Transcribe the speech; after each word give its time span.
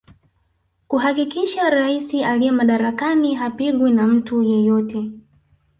Kuhakikisha 0.87 1.69
rais 1.69 2.15
aliye 2.15 2.51
madarakani 2.51 3.35
hapingwi 3.35 3.91
na 3.91 4.07
mtu 4.07 4.43
yeyote 4.43 5.11